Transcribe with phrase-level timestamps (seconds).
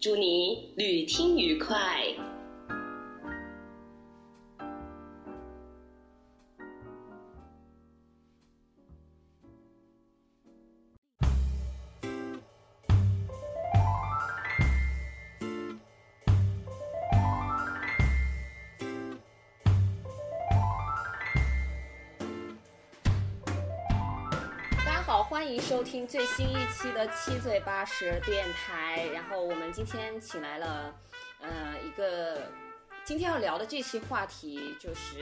[0.00, 2.33] 祝你旅听愉快。
[25.84, 29.06] 听最新一期的七嘴八舌电台。
[29.12, 30.94] 然后我们今天请来了，
[31.40, 32.50] 呃，一个
[33.04, 35.18] 今天要聊的这期话题就是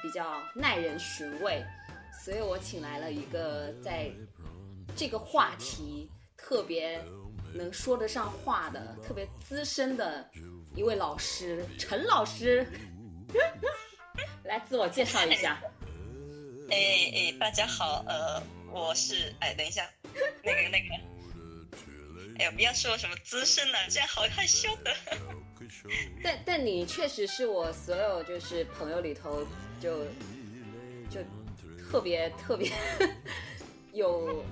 [0.00, 1.62] 比较耐人寻味，
[2.24, 4.10] 所以我请来了一个在
[4.96, 7.02] 这个话题特别
[7.52, 10.30] 能说得上话的、特别资深的
[10.76, 12.64] 一位老师陈老师，
[14.44, 15.60] 来自我介绍一下。
[16.70, 16.76] 哎
[17.12, 18.40] 哎，大家好，呃，
[18.72, 19.88] 我是哎，等一下，
[20.44, 20.94] 那个那个，
[22.38, 24.94] 哎呀，不要说什么资深了，这样好害羞的。
[26.22, 29.44] 但但你确实是我所有就是朋友里头
[29.80, 30.04] 就
[31.10, 31.20] 就
[31.78, 32.72] 特别特别
[33.92, 34.44] 有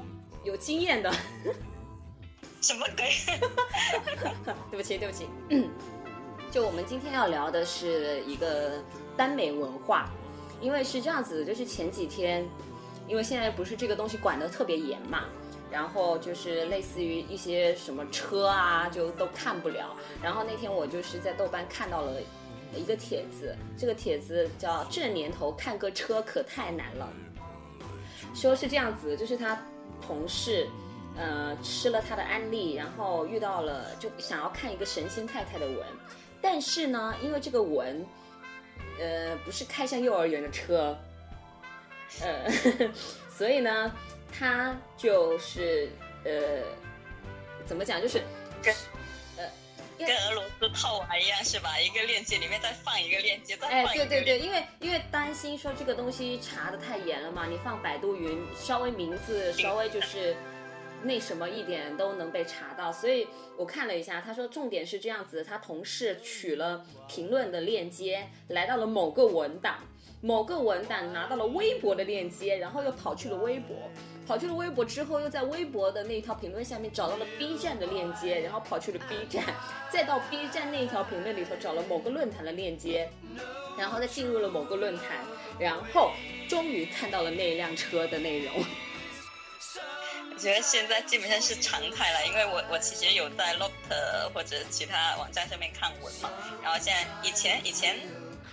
[0.45, 1.13] 有经验的。
[2.61, 3.13] 什么鬼？
[4.71, 5.29] 对不起对不起，
[6.51, 8.83] 就我们今天要聊的是一个
[9.17, 10.11] 耽美文化，
[10.61, 12.45] 因为是这样子，就是前几天，
[13.09, 15.25] 因为现在不是这个东西管得特别严嘛。
[15.71, 19.95] 然后就是类似于一些什么车啊，就都看不了。
[20.23, 22.23] 然后那天我就是在豆瓣看到了
[22.75, 27.13] 一个帖子，这个帖子叫“这年头看个车可太难了”，
[28.35, 29.61] 说是这样子，就是他
[30.01, 30.67] 同事，
[31.19, 35.77] 呃，吃了他的安利，然后遇到了就想要看一个神仙太太的文，
[36.41, 38.03] 但是呢，因为这个文，
[38.99, 40.97] 呃，不是开向幼儿园的车，
[42.23, 42.51] 呃，
[43.31, 43.93] 所以呢。
[44.31, 45.89] 他就是
[46.23, 46.63] 呃，
[47.65, 48.01] 怎么讲？
[48.01, 48.23] 就是
[48.63, 48.73] 跟
[49.39, 49.51] 呃，
[49.99, 51.81] 跟俄罗斯套娃一样是吧？
[51.81, 54.05] 一个链接里面再放一个链接，再放一个。
[54.05, 60.37] 哎，对对对，因为因为担心说这个东西查的太严了嘛，你放百度云，稍微名字稍微就是
[61.03, 62.93] 那什么一点都能被查到。
[62.93, 63.27] 所以
[63.57, 69.79] 我看了一下，他说重点是这样子：他同事取了评论的链接，来到了某个文档，
[70.21, 73.77] 某个文档拿到了微博的链接，然后又跑去了微博。
[74.27, 79.43] 跑去了微博之后，又在微博的那一条评论下面找到了 B 站的链接，然后跑去了 B 站，
[79.91, 83.11] 再到 B 站那一条评论里头找了某个论坛的链接，
[83.79, 85.25] 然后再进入了某个论坛，
[85.59, 86.13] 然后
[86.47, 88.53] 终于看到了那辆车的内容。
[90.31, 93.95] 我觉得现在基本上是常态了，因为我我其实有在 l o t
[94.35, 96.31] 或者其他网站上面看文嘛，
[96.63, 97.97] 然后现在以前以前。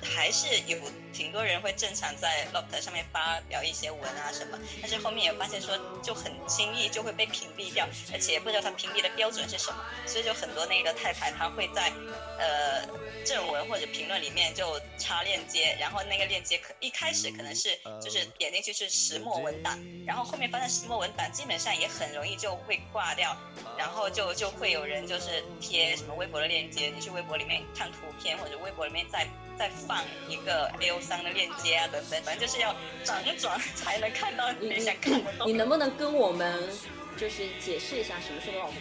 [0.06, 0.78] 还是有
[1.12, 11.92] 挺多人会正常在 Loft 上面发表一些文啊什么，但是后面也发现说就很轻易就会被屏蔽掉，而且不知道他屏蔽的标准是什么，所以就很多那个太太她会在
[12.38, 12.86] 呃
[13.26, 23.36] 正文或者评论里面就插链接，然后那个链接可一开始可能是就是点进去是石墨文档，然后后面发现石墨文档基本上也很容易就会挂掉，
[23.78, 29.26] 然后就就会有人就是贴什么微博的链接，你去微博里面看图片或者微博里面再。
[29.58, 35.52] 再放一个 L 三的链接啊，等等，反正就是要转转才能看到你想看的东西。
[35.52, 36.70] 你能不能跟我们
[37.18, 38.74] 就是解释一下什么是 Loft？Loft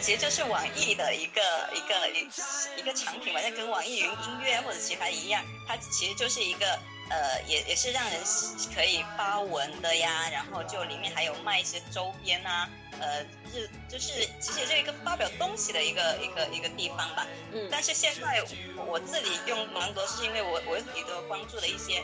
[0.00, 1.40] 其实就是网易的一个
[1.74, 2.28] 一个一
[2.80, 8.20] 一个产品嘛，就跟网易云音乐或者其他一样，它其实就是一个呃，也也是让人
[8.74, 12.68] 可以发文的呀，然后就里面还有卖一些周边啊。
[13.00, 17.26] 呃，是就是其实也是一个发表东西的一个一个一个地方吧。
[17.52, 17.68] 嗯。
[17.70, 18.44] 但是现在
[18.86, 22.02] 我自己用蛮多，是因为我我有很多关注的一些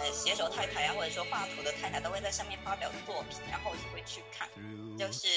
[0.00, 4.48] 呃写手太太啊，或者说画图的太太，都会在上面发表作品，然后我就会去看。
[4.98, 5.28] 就是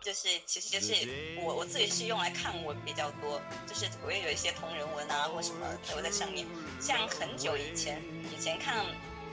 [0.00, 6.46] 就是其实就是我我自己是用来看文比较多，就是我也有一些同人文啊或什么都在上面。
[6.80, 8.02] 像很久以前
[8.32, 8.84] 以前看。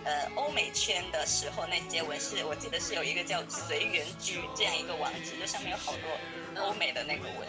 [0.03, 7.47] 呃，欧美圈的时候那些文是我记得是有一个叫随缘居这样一个网址，就上面有好多欧美的那个文。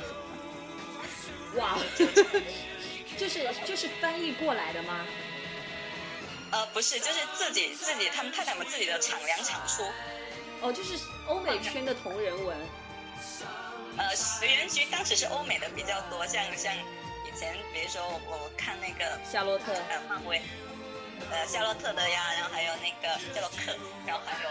[1.57, 1.79] 哇，
[3.17, 5.07] 就是就是翻译过来的吗？
[6.53, 9.83] 呃，不是，就是自己自己他们太太们自己的厂量产出。
[10.61, 10.97] 哦，就是
[11.27, 12.57] 欧美圈的同人文。
[13.97, 14.05] 呃，
[14.43, 20.41] 原局当时是欧美的比较多，像像以前，比如说我看那个夏洛特，呃，漫威，
[21.31, 23.75] 呃，夏洛特的呀，然后还有那个叫洛克，
[24.07, 24.51] 然后还有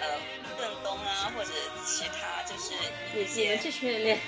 [0.00, 0.18] 呃
[0.58, 1.50] 邓东啊，或者
[1.84, 2.72] 其他就是
[3.14, 4.18] 一你们这群人连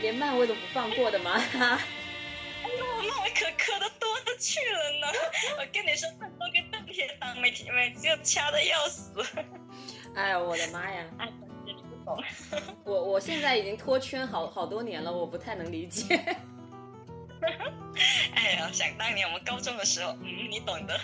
[0.00, 1.42] 连漫威都不放过的吗？
[2.98, 5.06] 哎呦，漫威可磕的多了去了呢！
[5.58, 9.12] 我跟你说，盾东跟邓铁党每天每就掐的要死。
[10.14, 11.04] 哎呦，我的妈呀！
[11.18, 11.32] 哎，
[11.64, 12.22] 你不懂。
[12.84, 16.16] 我我现在已经脱圈好好多年了，我不太能理解。
[18.34, 21.00] 哎呀，想当年我们高中的时候，嗯，你懂的。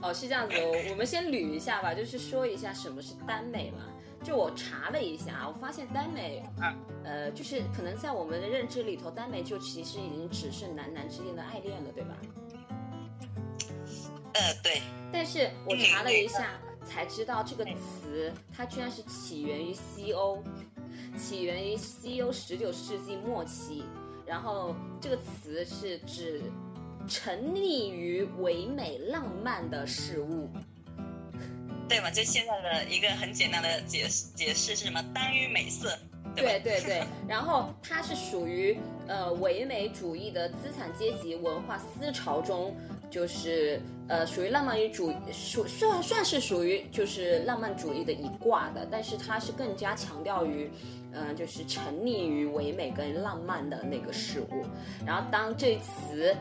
[0.00, 3.86] 哦，是这样子，我我们先捋一下吧，就是说一下什么是耽美嘛。
[4.22, 6.42] 就我查了一下，我发现耽美，
[7.04, 12.16] 呃，就是可能在我们的认知里头，耽美就其实已经只是男男之间的爱恋了，对吧？
[14.34, 14.82] 呃，对。
[15.10, 20.42] 但是我查了一下，才知道这个词它居然是起源于西欧，
[21.16, 23.84] 起源于西欧十九世纪末期。
[24.26, 26.42] 然后这个词是指
[27.08, 30.50] 沉溺于唯美浪漫的事物。
[31.88, 32.10] 对嘛？
[32.10, 35.02] 就现在的一个很简单的解释解释是什么？
[35.14, 35.96] 耽于美色。
[36.36, 37.02] 对对对。
[37.26, 42.76] 然后它是属于呃唯美主义的资产阶级文化思潮中，
[43.10, 50.70] 就是呃属于浪漫主义属算算是属于就是浪漫主义的一挂的，但是它是更加强调于
[51.12, 54.62] 嗯就是沉溺于唯美跟浪漫的那个事物。
[55.04, 56.36] 然后当这词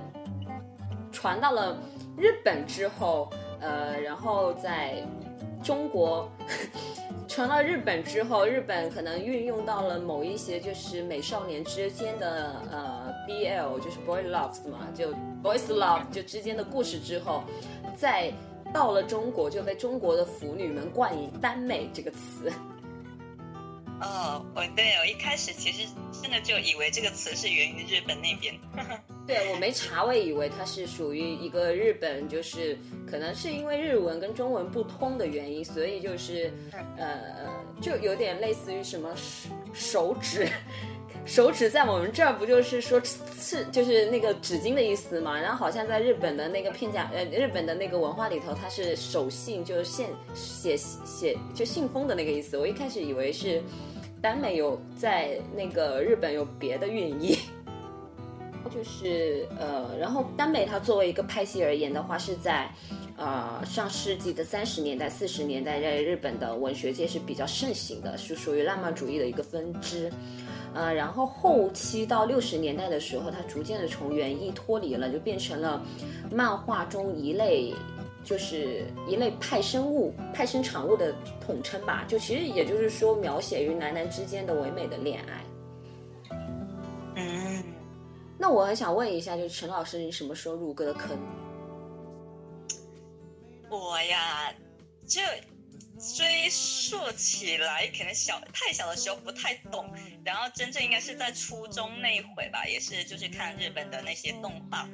[1.12, 1.82] 传到了
[2.18, 5.04] 日本之后，呃，然后在
[5.64, 6.32] 中国
[7.28, 15.12] 传到日本之后，日本可能运用到了某一些就是美少年之间的呃 BL，就是 boy loves 嘛，就
[15.44, 17.44] boys love 就之间的故事之后，
[17.96, 18.32] 再
[18.74, 22.52] 到了中国就被中国的腐女们冠以耽美这个词。
[24.00, 25.88] 哦，我对我一开始其实
[26.22, 28.54] 真的就以为这个词是源于日本那边。
[29.28, 36.50] 对我没查，我以为它是属于一个日本，就是可能是因为日文跟中文不通的原因，所以就是
[36.98, 37.20] 呃，
[37.82, 40.48] 就有点类似于什么手手指，
[41.28, 45.38] 手指在我们这儿不就是说是就是那个纸巾的意思嘛？
[45.38, 52.58] 然后好像在日本的那个片假呃日本的那个文化里头，它是手信，就是现写写就信封的那个意思。
[52.58, 53.62] 我一开始以为是。
[54.20, 57.38] 耽美有在那个日本有别的寓意，
[58.70, 62.70] 就是呃，然后耽美它作为一个派系而言的话，是在
[63.18, 70.12] 呃上世纪的三十年代、四十年代，在日本的文学界是比较盛行的，是属于浪漫主义的一个分支。
[70.74, 75.82] 呃，然后后期到六十年代的时候，它逐渐的从原意脱离了，就变成了
[76.32, 77.74] 漫画中一类。
[78.24, 82.04] 就是一类派生物、派生产物的统称吧。
[82.10, 85.42] 就其实也就是说，描写于男男之间的唯美的恋爱。
[88.40, 91.18] 那我很想问一下，就是陈老师，你什么时候入歌的坑？
[93.70, 94.54] 我呀，
[95.06, 95.22] 就
[96.16, 99.92] 追溯起来，可能小太小的时候不太懂，
[100.24, 104.88] 然后真正应该是在初中那一会吧，也是就是看日本的那些动画。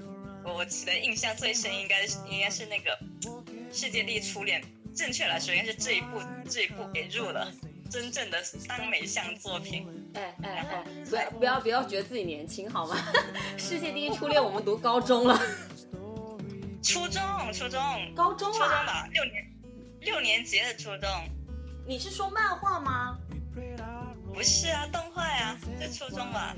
[0.46, 2.98] 我记得印象最深，应该是应该是那个
[3.72, 4.62] 《世界第一初恋》。
[4.96, 7.52] 正确来说，应该是这一部这一部给入了
[7.94, 9.88] 真正的耽美向作品。
[10.16, 12.98] 哎哎哎，不要不要不要觉得自己年轻好吗？
[13.62, 15.40] 《世界第一初恋》我们读高中了。
[16.82, 17.22] 初中
[17.54, 17.80] 初中
[18.16, 19.48] 高中初中吧，六年
[20.02, 21.08] 六年级的初中。
[21.86, 23.16] 你是说漫画吗？
[24.34, 26.56] 不是啊，动画呀，在初中吧。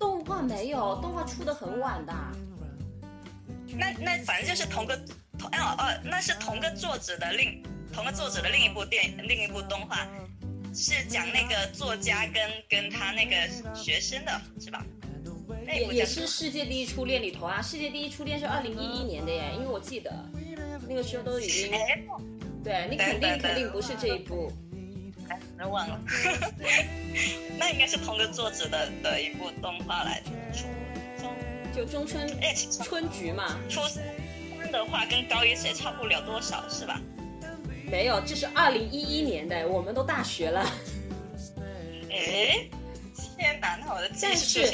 [0.00, 2.14] 动画没有，动画出的很晚的。
[3.76, 4.96] 那那反正就是同个
[5.38, 7.62] 同哦哦，那是同个作者的另
[7.92, 10.06] 同个作者的另一部电另一部动画，
[10.74, 14.84] 是讲那个作家跟跟他那个学生的是吧？
[15.66, 20.10] 也也是世界第一初恋里头啊，世界第一初恋是二零一一年的耶，因为我记得
[20.88, 21.70] 那个时候都已经，
[22.64, 24.50] 对你肯定肯定不是这一部，
[25.28, 26.00] 哎，忘了，
[27.58, 30.64] 那应该是同个作者的的一部动画来初
[31.20, 31.32] 中。
[31.74, 33.58] 就中春哎，春菊嘛。
[33.68, 34.04] 初三
[34.70, 37.00] 的话跟高一也差不了多少，是吧？
[37.92, 40.64] 没有，这是二零一一年的，我们都大学了。
[42.10, 42.66] 哎，
[43.36, 44.66] 天哪，那我的但是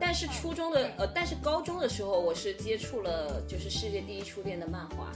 [0.00, 5.12] 但是初中的呃，但是高中的时候，我是接触了就是世界第一初恋的漫画。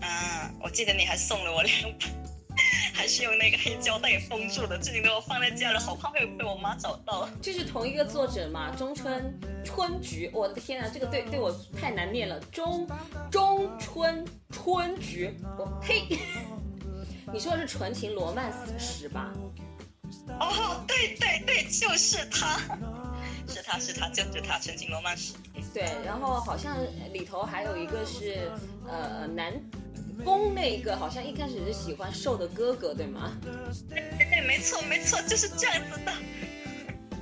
[0.00, 2.35] 啊，我记得你还送了我两本。
[2.94, 7.28] 还是用那个黑胶带封住的，至今都要放在家里，好怕会被我妈找到。
[7.40, 8.74] 就是同一个作者嘛？
[8.76, 12.40] 中春春菊，我的天啊，这个对对我太难念了。
[12.52, 12.86] 中
[13.30, 16.06] 中春春菊，我呸！
[17.32, 19.32] 你说的是纯情罗曼史吧？
[20.38, 22.58] 哦，对对对，就是他，
[23.48, 25.34] 是他是他，就是他，纯情罗曼史。
[25.74, 26.76] 对，然后好像
[27.12, 28.50] 里头还有一个是
[28.88, 29.52] 呃南
[30.24, 33.38] 宫那个，好像一开始是喜欢瘦的哥哥，对吗？
[33.88, 36.12] 对对，没错没错，就是这样子的。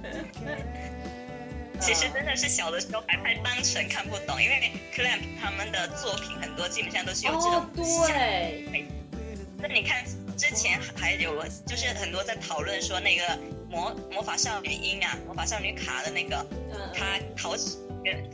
[1.81, 8.89] 其实真的是小的时候还太单纯，看不懂，因为 Clamp 他们的作品很多基本上都是有这种哦，对，
[9.59, 10.05] 那你看
[10.37, 17.84] 之前还有就是很多在讨论说那个魔魔法少女樱啊，魔法少女卡的那个，嗯，她桃矢跟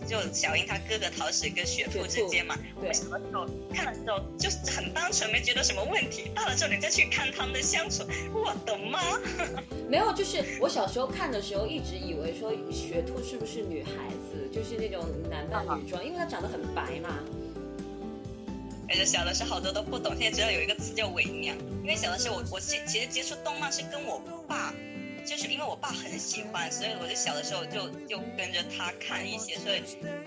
[0.06, 6.30] 就小樱她哥哥桃矢跟雪兔之间嘛，我们小的时候看的时候就是很单纯，没觉得什么问题。
[6.34, 9.00] 到了之后你再去看他们的相处，我的妈！
[9.88, 13.90] 没有，就是我小时候看的时候，一直以为说雪兔是不是女孩
[14.30, 17.18] 子，就是那种男扮女装，因为她长得很白嘛。
[18.88, 21.56] 而且小的时候好多都不懂，现在知道有一个词叫伪娘。
[21.82, 24.74] 因为小的时候我我其其实接触动漫是跟我爸，
[25.24, 29.82] 就是因为我爸很喜欢，所以我就小的时候就就跟着他看一些，所以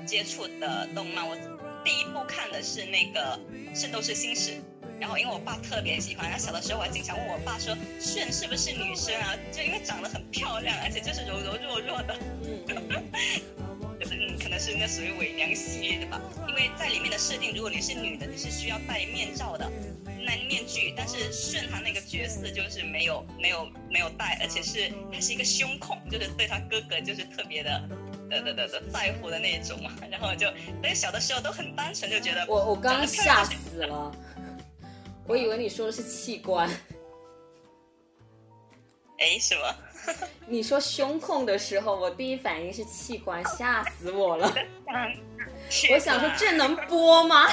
[0.06, 1.36] 接触的动漫我
[1.84, 3.40] 第一部看的是那个
[3.80, 4.52] 《圣斗士星矢》。
[5.00, 12.16] 然后因为我爸特别喜欢，然后小的时候我还经常问我爸说：“炫是不是女生啊？”就因为长得很漂亮，而且就是柔柔弱弱的。
[14.00, 19.70] 就是嗯，可能是那属于伪娘系列的吧，因为在里面的设定，如果你是女的，你是需要戴面罩的，
[20.24, 27.90] 那面具，但是顺他那个角色就是没有没有没有戴，而且是他是一个胸控，就是对他哥哥就是特别的。
[28.30, 30.48] 的的的的在乎的那种嘛，然后就，
[30.82, 34.12] 但是小的时候都很单纯，就觉得我我刚刚吓死了，
[35.28, 36.68] 我以为你说的是器官。
[39.20, 39.76] 哎，什么？
[40.50, 44.52] 你说胸控的时候，我第一反应是器官，吓死我了。
[44.92, 45.16] 嗯，
[45.92, 47.48] 我想说这能播吗？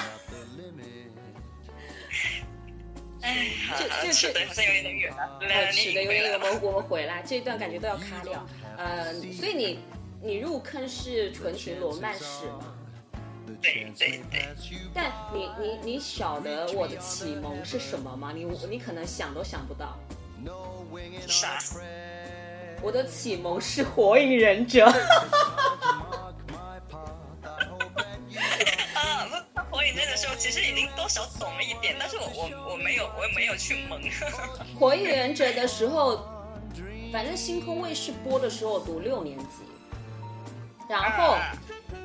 [3.23, 3.49] 哎，
[3.79, 8.47] 这这这好像有点远了，呃，来是的，有点我你回来吧们我们回来这一段感觉都要卡掉。
[8.77, 9.79] 呃，所以你
[10.23, 12.75] 你入坑是纯情罗曼史吗？
[13.61, 14.49] 对对对，
[14.95, 18.33] 但你你你晓得我的启蒙是什么吗？
[18.35, 19.99] 你你可能想都想不到，
[21.27, 21.59] 啥？
[22.81, 24.91] 我的启蒙是火影忍者。
[30.21, 33.99] 时候，其实已经多少懂了一点，但是我我我没有我没有去蒙。
[34.79, 36.21] 火影忍者的时候，
[37.11, 39.65] 反正星空卫视播的时候我读六年级，
[40.89, 41.53] 然后啊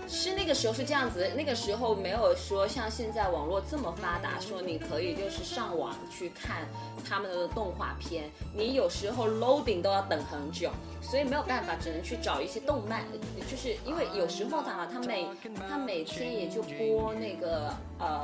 [0.07, 6.67] 是那个时候是这样子，那个时候没有说像现在网络这么发达，说你可以就是上网去看
[7.07, 10.69] 他们的动画片，你有时候 loading 都要等很久，
[11.01, 13.03] 所以没有办法，只能去找一些动漫，
[13.49, 15.27] 就是因为有时候的他每
[15.69, 18.21] 他每天也就播那个呃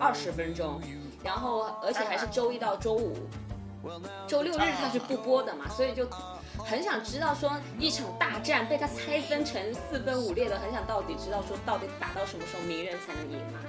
[0.00, 0.80] 二十分钟，
[1.22, 3.16] 然后而且还是周一到周五。
[4.26, 6.08] 周六日他是不播的嘛，所以就
[6.64, 13.60] 很想知道说一场大战被他拆分成四分五裂的，很想到底知道说到底打到什么时候鸣人才能赢嘛。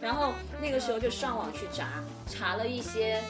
[0.00, 3.22] 然后那个时候就上网去查，查了一些，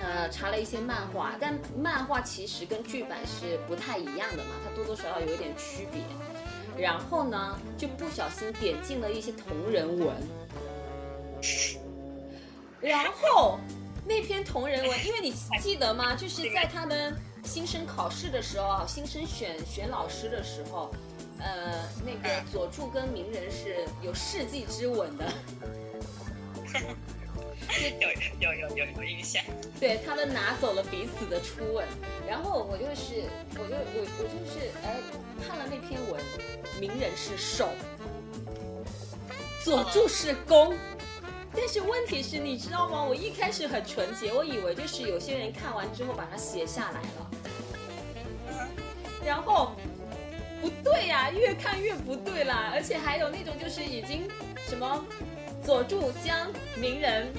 [0.00, 6.00] 呃，查了一些漫画，但漫画其实跟剧版是不太一样的嘛，它多多少少有一点区别。
[6.78, 10.14] 然后呢，就不小心点进了一些同人文，
[12.80, 13.58] 然后
[14.06, 16.14] 那篇同人文，因为你记得吗？
[16.14, 17.14] 就是在他们
[17.46, 20.90] 新生考试的时候啊，新生选选老师的时候，
[21.38, 25.32] 呃，那个佐助跟鸣人是有世纪之吻的，
[28.00, 28.08] 有
[28.40, 29.42] 有有有有印象。
[29.78, 31.86] 对他们拿走了彼此的初吻，
[32.28, 33.22] 然后我就是，
[33.52, 34.96] 我就我我就是，哎，
[35.46, 36.20] 看了那篇文，
[36.80, 37.68] 鸣人是受，
[39.64, 40.76] 佐助是攻。
[41.56, 43.02] 但是问题是，你知道吗？
[43.02, 48.68] 我一开始很纯洁，我以为就是有些人看完之后把它写下来了，
[49.24, 49.72] 然后
[50.60, 54.28] 不对呀、越看越不对啦，而且还有那种就是已经
[54.68, 55.04] 什么
[55.64, 57.32] 佐助将鸣人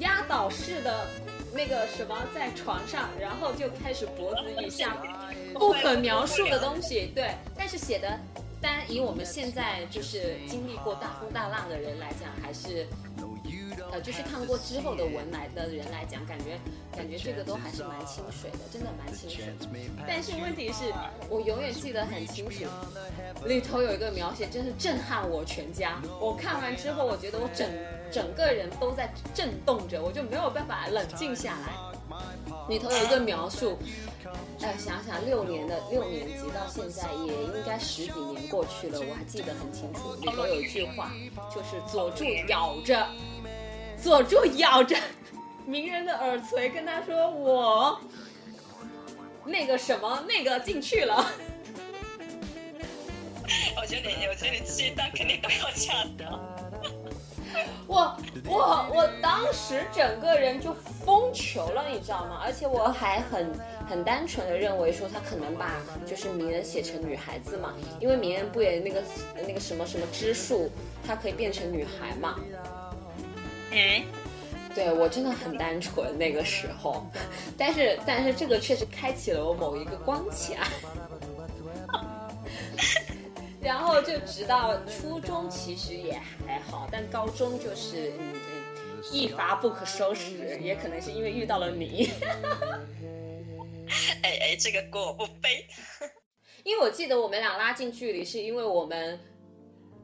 [0.00, 1.06] 压倒式的
[1.52, 4.96] 那个什么在床上，然后就开始脖子以下
[5.54, 8.18] 不可描述的东西，对，但是写的。
[8.66, 12.84] 单以我们现在就是经历过大风大浪的人来讲，还是，
[13.92, 16.58] 呃，就是看过之后的文来的人来讲，感觉
[16.96, 19.54] 感觉这个都还是蛮清水的，真的蛮清水。
[20.04, 20.92] 但是问题是
[21.30, 22.64] 我永远记得很清楚，
[23.46, 26.02] 里头有一个描写，真是震撼我全家。
[26.20, 27.70] 我看完之后，我觉得我整
[28.10, 31.72] 整个人都在震动着，我就没有办法冷静下来。
[32.68, 33.78] 里头有一个描述，
[34.60, 40.14] 哎，想想六年的六年级到现在也应该十几年过去了，我还记得很清楚。
[40.14, 41.12] 里头有一句话，
[41.54, 43.06] 就是佐助咬着，
[44.02, 44.96] 佐助咬着
[45.64, 48.00] 鸣人的耳垂，跟他说：“我
[49.44, 51.24] 那个什么那个进去了。
[53.80, 56.55] 我觉得你，我觉得你这一单肯定都要掐掉。
[57.86, 62.40] 我我我当时整个人就疯球了，你知道吗？
[62.44, 63.50] 而且我还很
[63.88, 65.72] 很单纯的认为说他可能把
[66.04, 69.02] 就是鸣人写成女孩子嘛，因为鸣人不也那个
[69.46, 70.70] 那个什么什么之术，
[71.06, 72.36] 它可以变成女孩嘛。
[73.70, 74.04] 嗯，
[74.74, 77.06] 对我真的很单纯那个时候，
[77.56, 80.66] 但是但是这个确实开启了我某一个光卡。
[83.66, 86.12] 然后就直到初中，其实也
[86.46, 92.10] 还好，但高中就是嗯嗯一发不可收拾，也可能是因为遇到了你。
[94.22, 95.66] 哎哎，这个锅我不背。
[96.62, 99.18] 因为我记得我们俩拉近距离，是因为我们，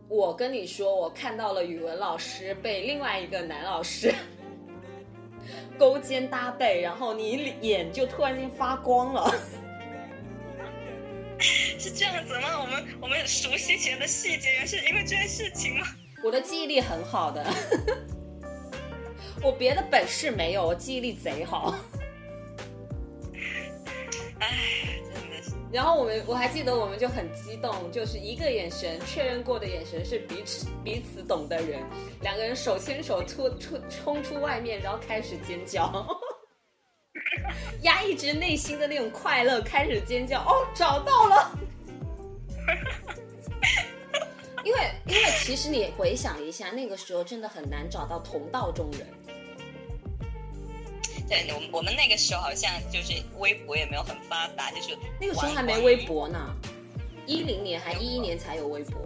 [0.08, 4.12] 我跟你说，我看到了语文老师被另外一个男老师
[5.78, 9.32] 勾肩搭背，然后你脸就突然间发光了。
[11.82, 12.60] 是这样子吗？
[12.60, 15.86] 我们我们熟悉前的细节，原是因为这件事情吗？
[16.22, 17.44] 我的记忆力很好的，
[19.42, 21.74] 我别的本事没有，我记忆力贼好。
[24.38, 24.48] 哎，
[25.12, 25.50] 真的是。
[25.72, 31.82] 然后我们我还记得，我们就很激动，就是一个眼神确认过的眼神是彼此彼此懂的人，
[32.20, 35.90] 两个人手牵手突出冲出外面，然后开始尖叫。
[37.82, 41.50] 压抑着内心的那种快乐，开始尖叫哦，找到了！
[44.64, 49.06] 因为因为其实你回想一下，那个时候真的很难找到同道中人。
[51.28, 56.54] 对，我我们那个时候好像就是微博也没有很发达，就是那个时候还没微博呢，
[57.26, 59.00] 一零年还一一年才有微博。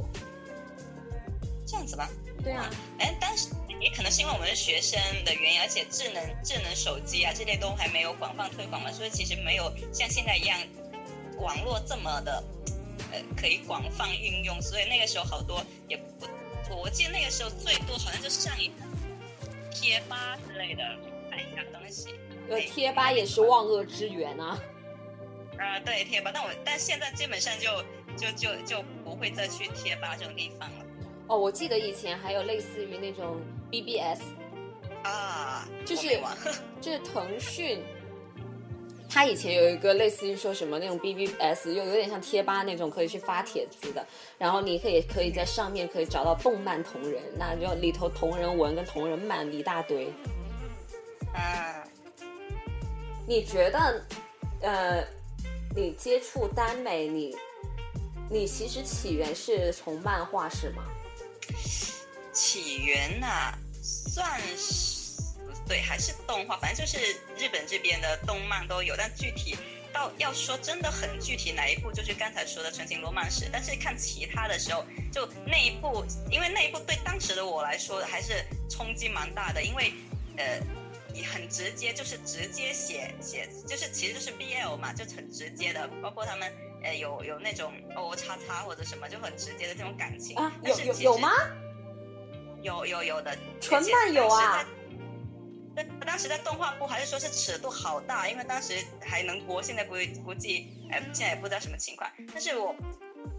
[1.66, 2.08] 这样子吧？
[2.42, 3.48] 对啊，哎，当时。
[3.78, 10.58] 也可能是因为我们是学生的原因，而且智能智能手机啊这类都还没有广泛推广嘛，所以其实没有像现在一样
[11.38, 12.42] 网络这么的
[13.12, 18.70] 呃可以广泛运用，所以那个时候好多也不，我记得那个时候最多好像就上一
[19.70, 20.82] 贴吧之类的
[21.30, 22.14] 看一下东西。
[22.48, 24.58] 呃，贴吧也是万恶之源啊。
[25.58, 27.82] 啊，对贴吧，但我但现在基本上就
[28.16, 30.84] 就就就不会再去贴吧这种地方了。
[31.28, 34.20] 哦，我记得以前还有类似于那种 BBS，
[35.02, 36.20] 啊，就是
[36.80, 37.82] 就是腾讯，
[39.08, 50.12] 它以前有一个类似于说什么那种 BBS，又有点像贴吧那种可以去发帖子的，然后你可以可以在上面可以找到动漫同人，那就里头同人文跟同人漫一大堆。
[51.32, 51.84] 啊，
[53.26, 54.04] 你觉得，
[54.60, 55.04] 呃，
[55.74, 57.36] 你接触耽美，你
[58.30, 60.82] 你其实起源是从漫画是吗？
[62.32, 64.95] 起源呐，算是
[65.66, 66.98] 对，还是动画，反正就是
[67.36, 69.56] 日本这边的动漫都有，但具体
[69.92, 73.44] 到要说真的很具体哪一部，就是刚才说的《纯情罗曼史》。
[73.52, 79.92] 但是看其他的时候，就那一部，因为那一部对当时的我来说还是冲击蛮大的，因为
[80.36, 80.60] 呃，
[81.32, 86.52] 很直接，就是直接写写，就是其实就是 BL 嘛，就很直接的，包括他们。
[86.84, 91.30] 呃，有有那种哦叉叉或者什么就很直接的这种感情啊，有有有吗？
[92.62, 94.64] 有有有的，纯漫有啊。
[95.76, 102.10] 那 当时在动画部还是说是尺度好大，因为当时还能播，现在估估计哎，现在也不知道什么情况。
[102.32, 102.74] 但是我。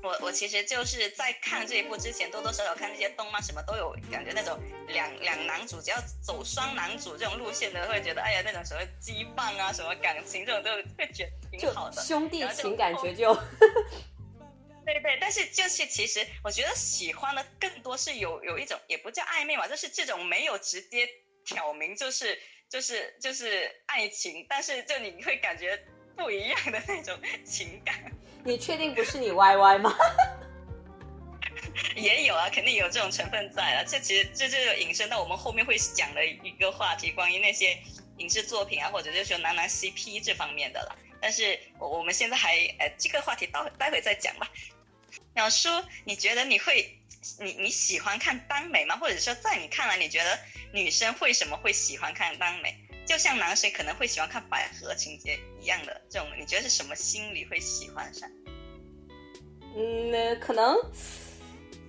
[0.03, 13.33] 我我其实就是在看这一部之前，多多少少看那些动漫，什么都有感觉，那种两两男主只要走双男主这种路线的，会觉得哎呀，那种什么羁绊啊，什么感情这种都会觉得挺好的，兄弟情感觉就，
[14.85, 21.09] 对对，但是就是其实我觉得喜欢的更多是有有一种也不叫暧昧嘛，就是这种没有直接
[21.47, 22.37] 挑明就是
[22.69, 25.81] 就是就是爱情，但是就你会感觉
[26.15, 27.95] 不一样的那种情感。
[28.43, 29.95] 你确定不是你 Y Y 吗？
[31.95, 33.85] 也有啊，肯定有这种成分在了。
[33.87, 37.77] 这其实这就引申到我们后面会讲的一个话题，关于那些
[38.17, 40.97] 影视作品啊，或者就是说男男 CP 这方面的了。
[41.21, 44.51] 但是我我们现在还呃这个话题待待会再讲吧。
[45.33, 45.69] 鸟叔，
[46.03, 46.96] 你觉得你会
[47.39, 48.95] 你你喜欢看耽美吗？
[48.97, 50.37] 或者说在你看来，你觉得
[50.73, 52.75] 女生为什么会喜欢看耽美？
[53.05, 58.29] 就像男生可能会喜欢看百合情节一样的这种，你觉得是什么心理会喜欢上？
[59.75, 60.75] 嗯，可能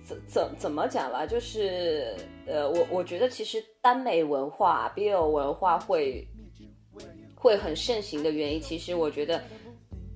[0.07, 2.15] 怎怎怎么讲吧，就是
[2.47, 6.27] 呃，我我觉得其实耽美文化、BL 文化会
[7.35, 9.43] 会很盛行的原因，其实我觉得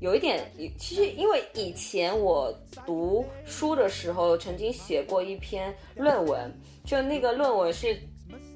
[0.03, 2.53] 有一点，其实因为以前我
[2.85, 6.53] 读书的时候曾经写过一篇论文，
[6.85, 7.97] 就那个论文是。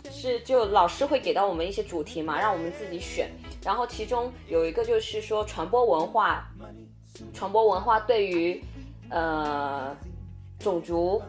[0.10, 3.30] 是就老师会给到我们一些主题嘛，让我们自己选。
[3.62, 6.50] 然后其中有一个就是说传播文化，
[7.34, 8.60] 传播文化对于
[9.10, 9.96] 呃
[10.58, 11.22] 种族、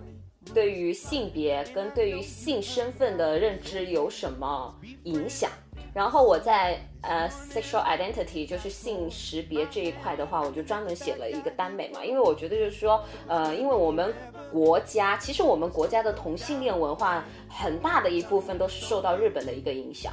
[0.55, 5.51] 对于性别跟对于性身份的认知有什么影响。
[5.99, 14.15] 然后我在呃 sexual identity 就是性识别这一块的话，我就专门写了一个耽美嘛，因为我觉得就是说，呃，因为我们
[14.53, 20.13] 国家其实我们国家的同性恋文化很大的一部分都是受到日本的一个影响。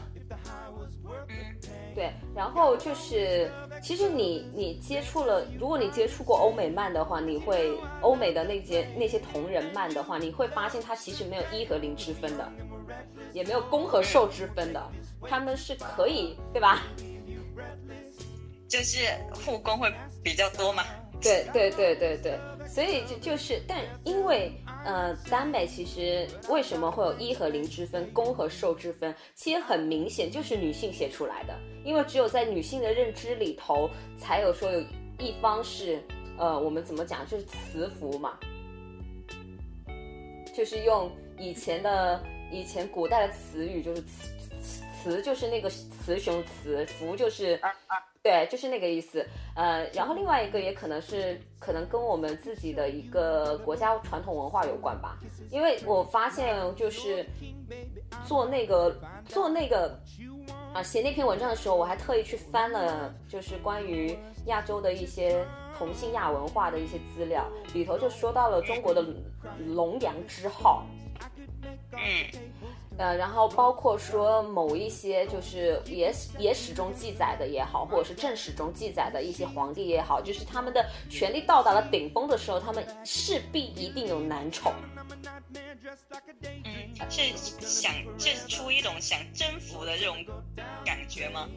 [1.93, 3.47] 对，然后就是，
[3.79, 7.71] 其实你你接触了，如果你接触过欧美漫的话，你会
[8.01, 12.51] 欧美的那些那些同人漫的话，你会发现它其实没有一和零之分的，
[13.35, 14.81] 也没有攻和受之分的，
[15.27, 16.83] 他们是可以，对吧？
[18.69, 18.99] 就是
[19.45, 19.93] 护工会
[20.23, 20.83] 比较多嘛。
[21.21, 24.51] 对对对对对，所以就就是，但因为
[24.85, 29.13] 呃，耽美其实为什么会有一和零之分，攻和受之分？
[29.33, 34.79] 其实很明显就是女性写出来的，因为只有在女性的认知里头，才有说有
[35.19, 36.01] 一方是
[36.37, 38.37] 呃，我们怎么讲，就是雌服嘛，
[40.55, 42.21] 就是用以前的
[42.51, 47.59] 以前古代的词语，就是雌雌就是那个雌雄雌，福就是。
[48.23, 49.23] 对，就是那个意思。
[49.55, 55.19] 呃，然后另外一个也可能是可能跟我们自己的一个国家传统文化有关吧，
[55.51, 57.23] 因为我发现就是
[58.25, 59.95] 做那个做那个
[60.73, 65.45] 啊写那篇文章的时候，我还特意去翻了就是关于亚洲的一些
[65.77, 69.05] 同性亚文化的一些资料，里头就说到了中国的
[69.67, 70.83] 龙阳之好。
[71.97, 72.41] 嗯。
[72.97, 84.71] 呃，然后包括说某一些就是野野史中记载的也好，或者是正史中记载的一些皇帝也好，就是他们的权力到达了顶峰的时候，他们势必一定有男宠。
[86.63, 87.21] 嗯，是
[87.65, 90.17] 想是出一种想征服的这种
[90.85, 91.47] 感觉吗？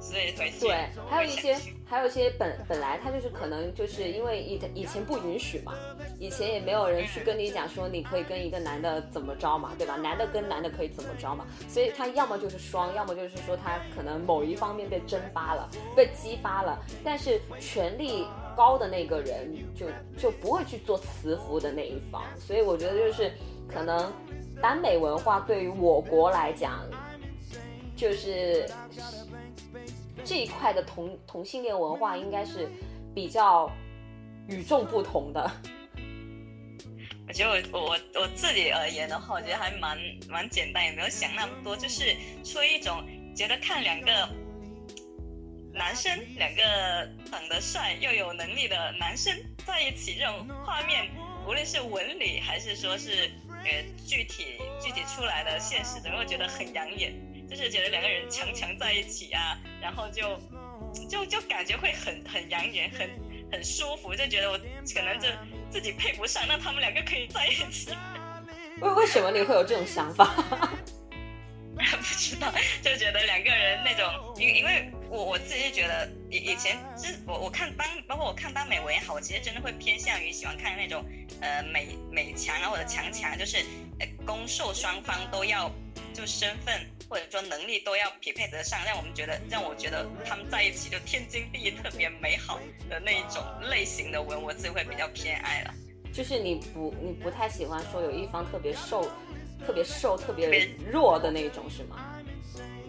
[0.00, 5.74] 所以会对，还有一些还有一些本本来他就是可能就是因为以以前不允许嘛，
[6.20, 9.96] 以前也没有人去跟你讲说你可以跟一个男的怎么着嘛，对吧？
[9.96, 18.24] 男的跟男的可以怎么着嘛，所以他要么就是双，要么就是说他可能某一方面被蒸发了，被激发了，但是权力
[18.58, 23.32] 高的那个人就就不会去做慈服的那一方，所以我觉得就是
[23.72, 24.12] 可能
[24.60, 26.82] 耽美文化对于我国来讲，
[27.94, 28.68] 就是。
[30.24, 32.68] 这一块的同同性恋文化应该是
[33.14, 33.70] 比较
[34.48, 35.50] 与众不同的。
[37.26, 37.90] 我觉得我我
[38.20, 39.96] 我自己而言的话，我觉得还蛮
[40.28, 43.02] 蛮简单，也没有想那么多，就是出于一种
[43.34, 44.28] 觉得看两个
[45.78, 46.62] 男生，两个
[47.30, 49.32] 长得帅又有能力的男生
[49.64, 51.08] 在一起这种画面，
[51.46, 53.30] 无论是纹理还是说是
[53.64, 57.14] 呃具体具体出来的现实，总会觉得很养眼。
[57.48, 60.38] 就是觉得两个人强强在一起啊，然后就
[61.08, 63.08] 就就感觉会很很养眼，很
[63.50, 65.28] 很舒服，就觉得我可能就
[65.70, 67.96] 自己配不上，那他们两个可以在一起。
[68.82, 70.26] 为为什么你会有这种想法？
[71.74, 81.04] 不知道，就觉得两个人那种，因因为我我自己觉得以以前，是我我看当包括我看耽美文也好，我其实真的会偏向于喜欢看那种
[81.40, 83.58] 呃美美强啊或者强强，就是
[84.00, 85.70] 呃攻受双方都要
[86.12, 86.86] 就身份。
[87.10, 95.72] 或者说能力都要匹配得上，让我们觉得让我觉得他们在一起就天经地义、特别美好的那一种类型的文，我自己会比较偏爱了。
[96.12, 99.10] 就是你不你不太喜欢说有一方特别瘦、
[99.66, 102.17] 特别瘦、特别弱的那种，是吗？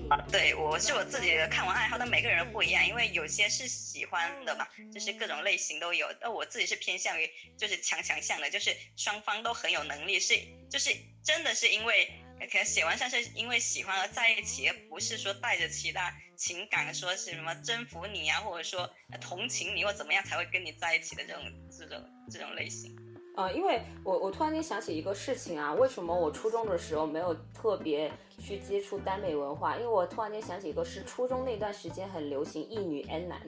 [0.10, 6.08] 啊，对，我是我自己的看完爱好，但每个人不一样，因为有些是喜欢的嘛，就是各种类型都有。
[6.20, 10.36] 那我自己是偏向于就是强强项的，就是双方都很有能力，是
[10.70, 10.90] 就是
[11.24, 12.12] 真的是因为。
[12.40, 22.96] 可能写完上是因为喜欢而在一起，而不是说带着其他情感，说是什么征服你啊，或者说同情你或怎么样才会跟你在一起的这种这种这种类型。
[23.40, 29.78] 呃，因为我我突然间想起一个事情啊，为什么我初中的时候没有特别去接触耽美文化？
[29.78, 33.40] 因为我突然间想起一个，是初中那段时间很流行一女 N 男。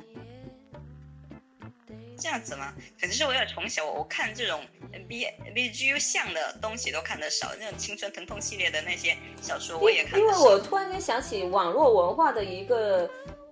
[2.17, 2.73] 这样子吗？
[3.01, 4.61] 可能是我有从小我看这种
[5.09, 10.17] B B G U 像的东西都看得少，那种青春疼痛系列的那些小说我也看。
[10.17, 13.09] 因为我突然间想起网络文化的一个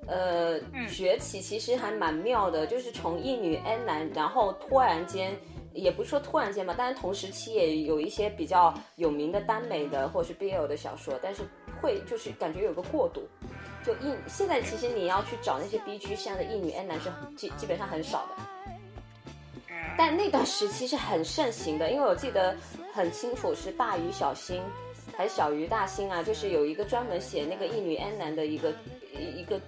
[0.08, 5.36] 呃崛起，其实还蛮妙的，就是从一女 N 男，然后突然间
[5.80, 11.42] 也不是说突然间吧，但是同时期也有一些比较有名的耽美的或者是 B L 的小说，但是
[11.82, 13.24] 会就是感觉有个过渡。
[13.84, 18.36] 就一现在其实你要去找那些 B G 像的一女 N 男是基基本上很少的。
[19.98, 22.56] 但那段时期是很盛行的，因为我记得
[22.94, 24.62] 很清楚，是大鱼小新，
[25.18, 28.74] 还是小鱼大新啊，就是有一个专门写那个一女 N 男的一个
[29.14, 29.60] 一个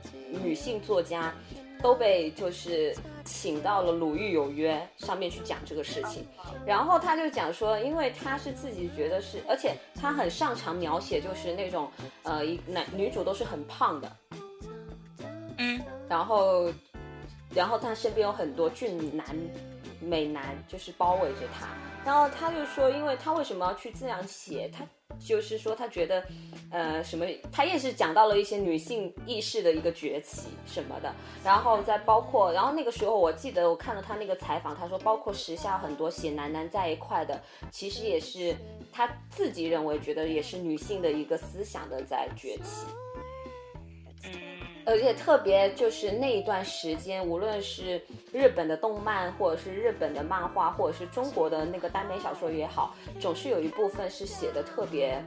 [0.43, 1.33] 女性作家，
[1.81, 6.25] 都被就是请到了《鲁豫有约》上面去讲这个事情。
[6.65, 11.91] 然后他就讲说，因为他是自己觉得是，而且他很擅长描写，就是那种
[12.23, 14.15] 呃，一男女主都是很胖的，
[15.57, 16.71] 嗯，然后
[17.53, 19.25] 然后他身边有很多俊男
[19.99, 21.67] 美男，就是包围着他。
[22.03, 24.69] 然后他就说，因为他为什么要去这样写？
[24.75, 24.83] 他
[25.19, 26.23] 就是说，他觉得，
[26.69, 27.25] 呃，什么？
[27.51, 31.13] 他也是讲到了一些女性意识的一个崛起什么的。
[31.43, 38.55] 然后再包括，然后那个时候我记得我看了他那个采访，他说，包括时下很多写男男在一块的，其实也是
[38.91, 42.85] 他自己认为觉得也是女性的一个思想的在崛起。
[44.85, 55.23] 而且特别就是那一段时间，无论是日本的动漫，或者是日本的漫画，或者是中国的那个耽美小说也好，总是有一部分是写的特别，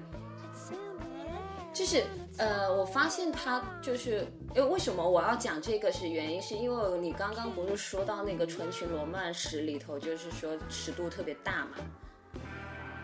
[1.73, 2.03] 就是
[2.37, 11.77] 呃，我发现他就是，因为为什么我要讲这个是原因，是因为你刚刚不是说到那个《纯情罗曼史》里头，就是说尺度特别大嘛。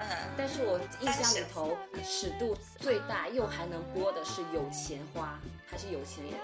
[0.01, 5.39] 嗯，但是我印象里头尺度最大又还能播的是有钱花
[5.71, 6.35] 还是有钱人？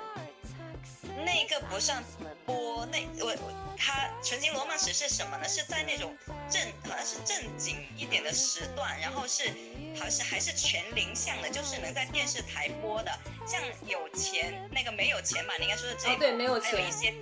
[1.24, 2.02] 那个不算
[2.44, 5.48] 播，那我我他《纯情罗曼史》是什么呢？
[5.48, 6.16] 是在那种
[6.48, 9.50] 正好像是正经一点的时段，然后是
[9.98, 13.10] 好像还是全龄向的，就是能在电视台播的。
[13.46, 17.14] 像有钱那个没有钱吧，你应该说是这哦对没有钱还有一些，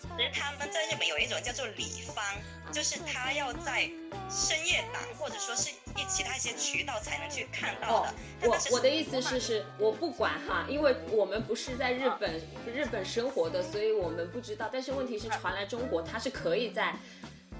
[0.00, 2.24] 其实他们在日本有一种叫做礼方，
[2.72, 3.90] 就是他要在
[4.30, 8.08] 深夜档或者说是一其他一些渠道才能去看到的。
[8.08, 14.68] 哦，我我的意思是是我不管哈，因为我们不是在日本日本生活的，所以我们不知道。
[14.72, 16.94] 但是问题是传来中国，它是可以在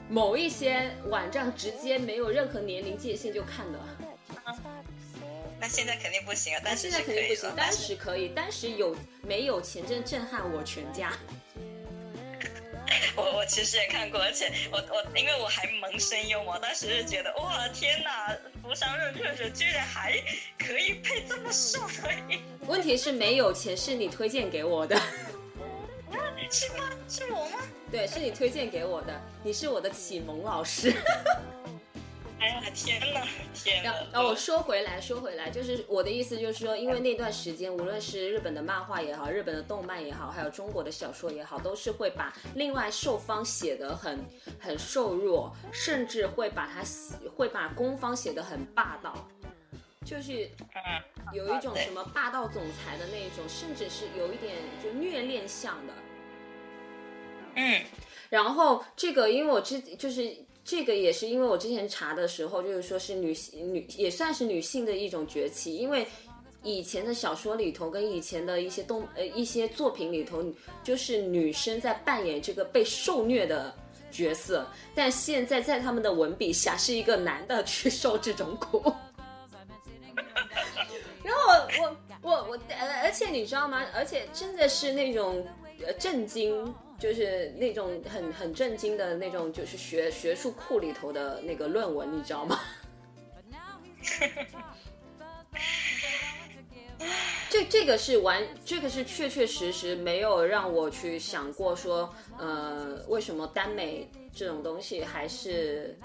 [0.09, 3.79] 某一些网站直接没有任何年龄界限就看的。
[5.61, 11.13] 那现在肯定不行啊，但是现在肯定不行，当时可以，当时有没有钱真震撼我全家。
[13.17, 20.13] 我我其实也看过，而且我我因为我还萌声优嘛，当时就觉得哇天哪，福山润特水居然还
[20.59, 22.23] 可以配这么帅，
[22.67, 25.01] 问题是没有钱，是你推荐给我的。
[26.51, 26.91] 是吗？
[27.07, 27.59] 是我吗？
[27.91, 30.95] 对，是你推荐给我的，你是我的启蒙老师。
[32.41, 34.29] 哎呀天哪，天哪然后，！
[34.29, 44.25] 我说回来，说回来，就是我的意思就是说，因为那段时间，无论是日本的漫画也好，日本的动漫也好，还有中国的小说也好，都是会把另外受方写得很
[44.61, 49.29] 很瘦弱，甚至会把他写会把攻方写得很霸道，
[50.05, 55.93] 就是嗯，有一种什么霸道总裁的那种，甚至是有一点就虐恋向的。
[57.57, 57.83] 嗯
[58.31, 60.37] 然后这个，因为我之就是
[60.69, 66.07] 这个也是因为我之前查的时候，就是说是女性女也算是女性的一种崛起，因为
[66.63, 70.45] 以前的小说里头跟以前的一些动呃一些作品里头，
[70.85, 73.75] 就是女生在扮演这个被受虐的
[74.11, 78.93] 角色，但现在在他们的文笔下是一个男的去受这种苦。
[81.25, 81.41] 然后
[81.81, 82.59] 我我我我，
[83.03, 83.83] 而且你知道吗？
[83.95, 85.43] 而且真的是那种
[85.87, 86.63] 呃震惊，
[86.99, 92.61] 就是那种很很震惊的那种，就是学学术库里头的那个论文，你知道吗？
[97.51, 105.97] 这这个是完，这个是确确实实没有让我去想过说，呃，为什么耽美这种东西还是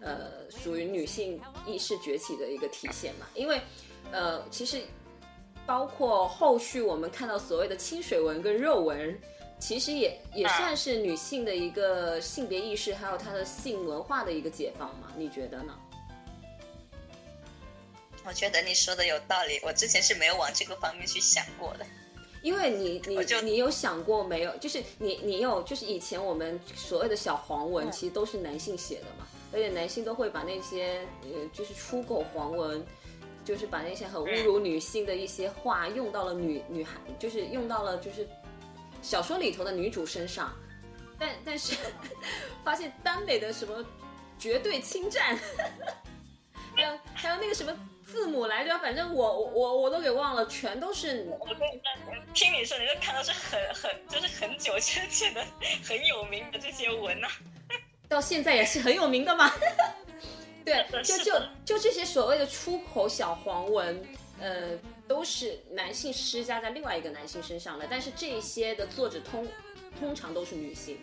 [0.00, 3.26] 呃属于女性意识崛起的一个体现嘛？
[3.34, 3.60] 因为
[4.10, 4.80] 呃，其实
[5.64, 9.18] 包括后续我们看到所谓的清水文跟肉文，
[9.60, 15.12] 其实也也算是女性的一个性别意识，还有她的性文化的一个解放嘛？
[15.16, 15.78] 你觉得呢？
[18.24, 21.86] 我觉得你说的有道理，我之前是没有往这个方面去想过的。
[22.42, 24.56] 因为你你就你有想过没有？
[24.56, 32.82] 就是你你有就是以前我们所谓的小黄文，其实都是男性写的嘛，而且男性都会把那些呃就是出口黄文，
[33.44, 38.26] 就是把那些很侮辱女性的一些话用到了女女孩，就是用到了就是
[39.02, 40.52] 小说里头的女主身上，
[41.18, 41.76] 但但是
[42.64, 43.84] 发现耽美的什么
[44.38, 45.38] 绝对侵占，
[46.76, 51.56] 还有还有那个什么字母来着，反正我我我都给忘了，全都是我跟
[52.34, 55.44] 听你说，你就看到是很很就是很久之前的
[55.84, 57.28] 很有名的这些文啊。
[58.08, 59.52] 到现在也是很有名的嘛。
[60.64, 61.32] 对就就
[61.64, 64.02] 就这些所谓的出口小黄文，
[64.38, 64.78] 呃，
[65.10, 69.44] 都是男性施加在另外一个男性身上的，但是这些的作者通
[69.98, 70.98] 通常都是女性。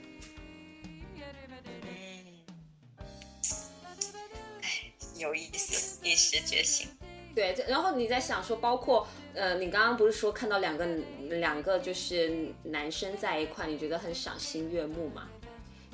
[1.81, 1.89] 嗯，
[4.61, 6.87] 哎，有意思，一时觉醒。
[7.35, 10.85] 对，然后你在想说，包括呃，你刚刚不是说看到两个
[11.29, 15.27] 两个就是男生在一块，你觉得很赏心悦目嘛？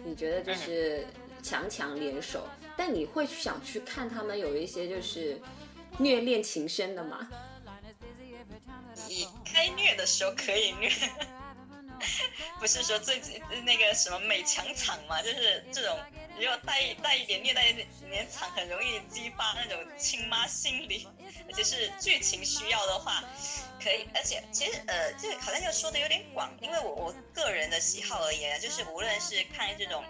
[0.05, 1.03] 你觉得就是
[1.41, 2.47] 强强联手，
[2.77, 5.41] 但你会想去看他们有一些就是
[5.97, 7.27] 虐恋情深的吗？
[9.07, 10.91] 你该虐的时候可以虐，
[12.59, 13.21] 不是说最
[13.63, 15.97] 那个什么美强惨嘛，就是这种
[16.39, 17.87] 如果带带一点虐待一点
[18.29, 21.07] 惨，很容易激发那种亲妈心理，
[21.47, 23.23] 而且是剧情需要的话，
[23.81, 24.07] 可以。
[24.13, 30.03] 而且其实呃，这好像要说的有点广，因为我我个人的喜好而言，就是无论是看这种。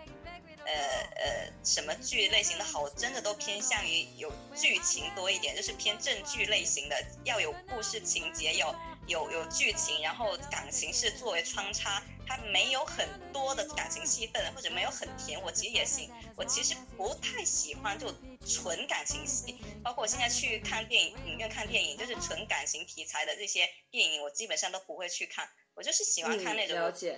[0.74, 8.74] 呃呃，什么剧类型的好，我真的都偏向于有剧情多一点，就是偏正剧类型的，要有故事情节，有
[9.08, 16.10] 有有剧情，然后感情是作为穿插，它没有很多的感情戏份，或者没有很甜，我其实也行。
[16.36, 18.14] 我其实不太喜欢就
[18.48, 27.18] 纯感情戏，包括我现在去看电影影院看电影，就是纯感情题材的这些电影，我基本上都不会去看，我就是喜欢看那种了解，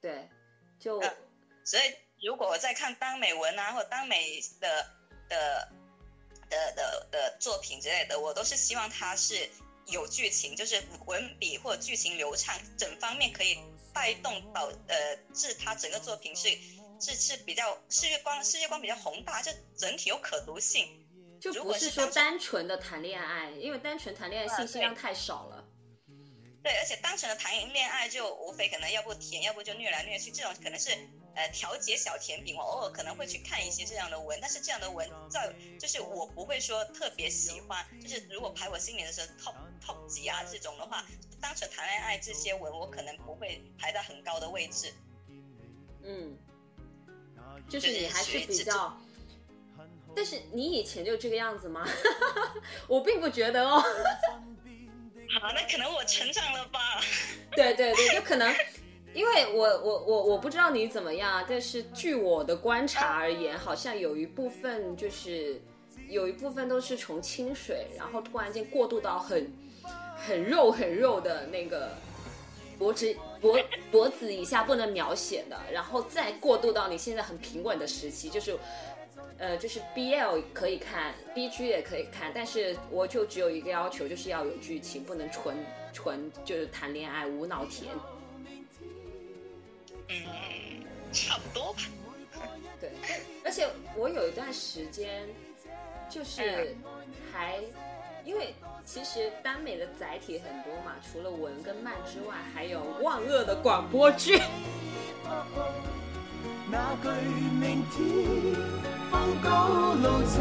[0.00, 0.28] 对，
[0.80, 1.00] 就
[1.64, 2.07] 所以。
[2.22, 4.86] 如果我在看耽美文啊，或者耽美的
[5.28, 5.68] 的
[6.50, 9.48] 的的的作品之类的，我都是希望它是
[9.86, 13.58] 有剧情，就是文笔或者剧情流畅，整方面可以
[13.94, 16.48] 带动到呃，致它整个作品是
[17.00, 21.04] 是是比较世界观世界观比较宏大，就整体有可读性。
[21.40, 25.57] 就不是说单纯的谈恋爱，因为单纯谈恋爱信息量太少了。
[26.62, 30.90] 对，而且单纯的谈恋爱就无非可能要不甜，要不就虐来虐去，这种可能是。
[31.34, 41.06] 呃，调节小甜品，我偶尔可能会去看一些这样的文，但是这样的文在就是我不会说特别喜欢，就是如果排我心里的时候 top top 几啊这种的话，
[41.40, 44.92] 单纯谈恋爱这些文我可能不会排在很高的位置。
[46.02, 46.36] 嗯，
[47.68, 48.98] 就是你还是比较，
[50.16, 51.86] 但是你以前就这个样子吗？
[52.88, 53.80] 我并不觉得哦。
[55.30, 56.80] 好，那可能我成长了吧？
[57.54, 58.54] 对对对，就可能。
[59.14, 65.60] 因为我我我我不知道你怎么样，但是据我的观察而言，好像有一部分就是
[66.08, 69.50] 有一部分都是从清水，然后突然间过渡到很
[70.14, 71.90] 很肉很肉的那个
[72.78, 73.58] 脖子脖
[73.90, 78.56] 脖子以下不能描写的，然后再过渡到你现在很平稳的时期，就是
[79.38, 85.56] 呃就是 BL 可以看，BG 也可以看，但是我就只有一个要求，就是要有剧情，不能纯
[85.92, 87.94] 纯就是谈恋爱无脑甜。
[90.08, 90.16] 嗯，
[91.12, 91.80] 差不多吧。
[92.80, 92.90] 对，
[93.44, 95.26] 而且我有一段时间，
[96.08, 96.74] 就是
[97.32, 97.60] 还
[98.24, 104.40] 因为其实耽美的载体很多嘛，除了文跟漫之外，还有万恶的广播剧。
[106.70, 107.08] 那句
[107.58, 107.96] 明天
[109.10, 110.36] 风高路斜。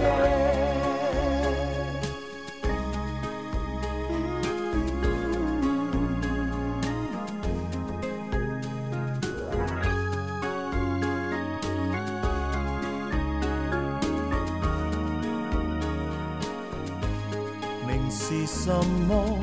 [18.09, 18.73] 是什
[19.07, 19.39] 么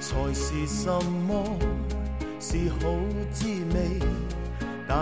[0.00, 0.88] 才是什
[1.26, 1.58] 么？
[2.38, 2.78] 是好
[3.32, 3.95] 滋味，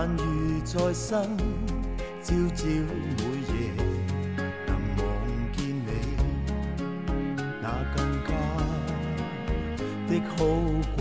[0.06, 1.24] 但如在生，
[2.22, 3.54] 朝朝每夜
[4.66, 5.02] 能望
[5.56, 5.88] 见你，
[7.62, 7.64] 那
[7.96, 8.28] 更加
[10.06, 10.36] 的好
[10.94, 11.00] 过。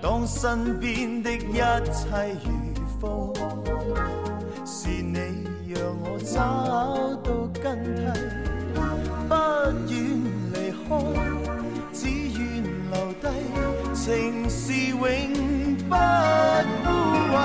[0.00, 2.06] 当身边的一切
[2.44, 2.46] 如
[15.92, 15.96] 不
[16.82, 16.86] 枯
[17.32, 17.36] 萎。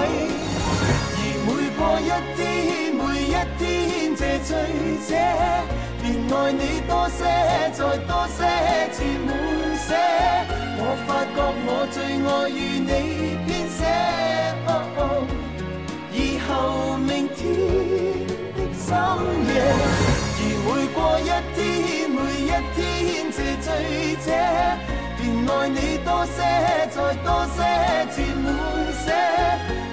[1.19, 2.39] 而每过一天，
[2.95, 4.49] 每一天这醉
[5.07, 5.11] 者，
[6.01, 7.19] 便爱你多些，
[7.73, 8.39] 再多些，
[8.93, 9.29] 至满
[9.85, 9.89] 些。
[10.79, 12.91] 我发觉我最爱与你
[13.45, 13.79] 编写，
[16.13, 16.49] 以后
[16.97, 17.37] 明天
[18.55, 18.87] 的深
[19.49, 19.51] 夜。
[20.39, 21.57] 而每过一天，
[22.09, 22.77] 每一天，
[23.35, 23.67] 这醉
[24.25, 24.27] 者
[25.27, 26.39] 便爱你多些，
[26.87, 27.59] 再多些，
[28.15, 28.47] 至满
[29.03, 29.11] 些。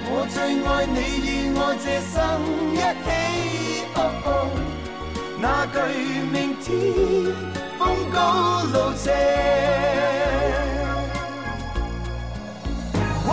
[0.07, 2.15] 我最爱你与我这生
[2.71, 3.07] 一起。
[3.95, 4.27] 哦哦
[5.37, 5.77] 那句
[6.31, 6.65] 明天
[7.77, 7.81] 风
[8.13, 8.15] 高
[8.63, 9.11] 路斜。
[13.27, 13.29] 而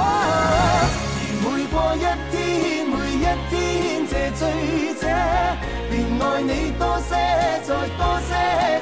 [1.44, 1.98] 每过一
[2.32, 2.34] 天，
[2.90, 3.54] 每一天，
[4.10, 4.40] 这醉
[5.00, 5.02] 者。
[5.88, 6.50] 便爱你
[6.80, 7.10] 多些，
[7.62, 8.81] 再多，些。